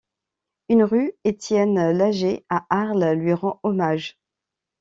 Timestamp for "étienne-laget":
1.25-2.43